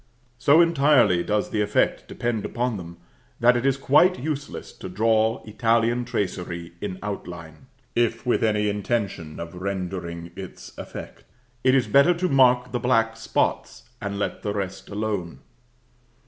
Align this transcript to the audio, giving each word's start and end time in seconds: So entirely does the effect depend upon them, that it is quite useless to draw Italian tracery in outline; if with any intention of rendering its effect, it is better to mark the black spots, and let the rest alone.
So 0.39 0.61
entirely 0.61 1.21
does 1.23 1.51
the 1.51 1.61
effect 1.61 2.07
depend 2.07 2.43
upon 2.43 2.77
them, 2.77 2.97
that 3.39 3.55
it 3.55 3.67
is 3.67 3.77
quite 3.77 4.17
useless 4.17 4.73
to 4.77 4.89
draw 4.89 5.43
Italian 5.45 6.05
tracery 6.05 6.73
in 6.81 6.97
outline; 7.03 7.67
if 7.95 8.25
with 8.25 8.43
any 8.43 8.67
intention 8.67 9.39
of 9.39 9.53
rendering 9.53 10.31
its 10.35 10.75
effect, 10.75 11.23
it 11.63 11.75
is 11.75 11.85
better 11.85 12.15
to 12.15 12.27
mark 12.27 12.71
the 12.71 12.79
black 12.79 13.15
spots, 13.15 13.83
and 14.01 14.17
let 14.17 14.41
the 14.41 14.55
rest 14.55 14.89
alone. 14.89 15.37